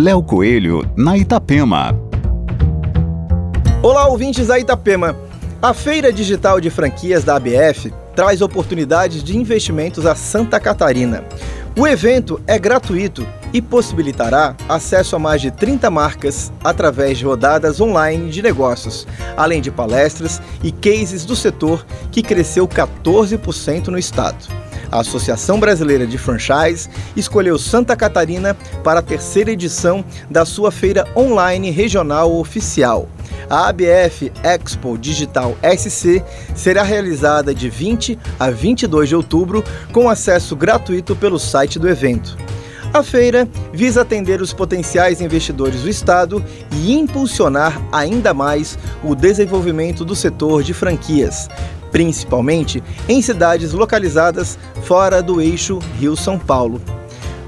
Léo 0.00 0.22
Coelho, 0.22 0.88
na 0.96 1.18
Itapema. 1.18 1.92
Olá, 3.82 4.06
ouvintes 4.06 4.46
da 4.46 4.56
Itapema. 4.56 5.16
A 5.60 5.74
Feira 5.74 6.12
Digital 6.12 6.60
de 6.60 6.70
Franquias 6.70 7.24
da 7.24 7.34
ABF 7.34 7.92
traz 8.14 8.40
oportunidades 8.40 9.24
de 9.24 9.36
investimentos 9.36 10.06
a 10.06 10.14
Santa 10.14 10.60
Catarina. 10.60 11.24
O 11.76 11.84
evento 11.84 12.40
é 12.46 12.56
gratuito 12.60 13.26
e 13.52 13.60
possibilitará 13.60 14.54
acesso 14.68 15.16
a 15.16 15.18
mais 15.18 15.42
de 15.42 15.50
30 15.50 15.90
marcas 15.90 16.52
através 16.62 17.18
de 17.18 17.24
rodadas 17.24 17.80
online 17.80 18.30
de 18.30 18.40
negócios, 18.40 19.04
além 19.36 19.60
de 19.60 19.72
palestras 19.72 20.40
e 20.62 20.70
cases 20.70 21.24
do 21.24 21.34
setor 21.34 21.84
que 22.12 22.22
cresceu 22.22 22.68
14% 22.68 23.88
no 23.88 23.98
estado. 23.98 24.67
A 24.90 25.00
Associação 25.00 25.60
Brasileira 25.60 26.06
de 26.06 26.16
Franchise 26.16 26.88
escolheu 27.16 27.58
Santa 27.58 27.94
Catarina 27.94 28.56
para 28.82 29.00
a 29.00 29.02
terceira 29.02 29.50
edição 29.50 30.04
da 30.30 30.44
sua 30.44 30.70
feira 30.70 31.06
online 31.16 31.70
regional 31.70 32.34
oficial. 32.34 33.08
A 33.50 33.68
ABF 33.68 34.30
Expo 34.42 34.98
Digital 34.98 35.56
SC 35.62 36.22
será 36.54 36.82
realizada 36.82 37.54
de 37.54 37.70
20 37.70 38.18
a 38.38 38.50
22 38.50 39.08
de 39.08 39.16
outubro 39.16 39.64
com 39.92 40.08
acesso 40.08 40.54
gratuito 40.54 41.16
pelo 41.16 41.38
site 41.38 41.78
do 41.78 41.88
evento. 41.88 42.36
A 42.92 43.02
feira 43.02 43.46
visa 43.72 44.00
atender 44.00 44.40
os 44.40 44.52
potenciais 44.54 45.20
investidores 45.20 45.82
do 45.82 45.90
Estado 45.90 46.42
e 46.72 46.94
impulsionar 46.94 47.80
ainda 47.92 48.32
mais 48.32 48.78
o 49.04 49.14
desenvolvimento 49.14 50.06
do 50.06 50.16
setor 50.16 50.62
de 50.62 50.72
franquias, 50.72 51.48
principalmente 51.90 52.82
em 53.08 53.20
cidades 53.22 53.72
localizadas 53.72 54.58
fora 54.82 55.22
do 55.22 55.40
eixo 55.40 55.78
Rio-São 55.98 56.38
Paulo. 56.38 56.80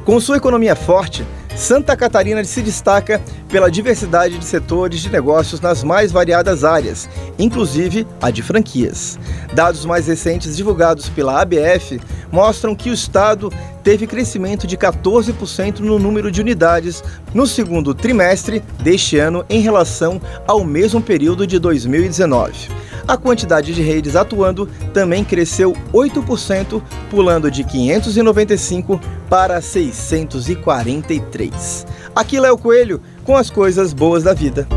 Com 0.05 0.19
sua 0.19 0.37
economia 0.37 0.75
forte, 0.75 1.25
Santa 1.57 1.97
Catarina 1.97 2.43
se 2.45 2.63
destaca 2.63 3.21
pela 3.49 3.71
diversidade 3.71 4.39
de 4.39 4.45
setores 4.45 5.01
de 5.01 5.11
negócios 5.11 5.61
nas 5.61 5.85
mais 5.85 6.11
variadas 6.11 6.65
áreas, 6.65 7.09
inclusive 7.39 8.07
a 8.21 8.31
de 8.31 8.43
franquias. 8.43 9.19
Dados 9.53 9.85
mais 9.85 10.07
recentes 10.07 10.57
divulgados 10.57 11.09
pela 11.09 11.43
ABF 11.43 12.01
mostram 12.31 12.75
que 12.75 12.91
o 12.91 12.95
estado 12.95 13.51
teve 13.83 14.07
crescimento 14.07 14.67
de 14.67 14.77
14% 14.77 15.79
no 15.81 15.99
número 15.99 16.31
de 16.31 16.41
unidades 16.41 17.03
no 17.35 17.47
segundo 17.47 17.95
trimestre 17.95 18.63
deste 18.83 19.19
ano 19.19 19.45
em 19.49 19.61
relação 19.61 20.21
ao 20.47 20.63
mesmo 20.65 21.01
período 21.01 21.47
de 21.47 21.59
2019. 21.59 22.69
A 23.09 23.17
quantidade 23.17 23.75
de 23.75 23.83
redes 23.83 24.15
atuando 24.15 24.69
também 24.93 25.25
cresceu 25.25 25.75
8%, 25.93 26.83
pulando 27.11 27.51
de 27.51 27.65
595 27.65 29.01
para 29.29 29.61
643. 29.61 31.87
Aqui 32.15 32.37
é 32.37 32.53
o 32.53 32.59
Coelho 32.59 33.01
com 33.25 33.37
as 33.37 33.51
coisas 33.51 33.93
boas 33.93 34.23
da 34.23 34.33
vida. 34.33 34.69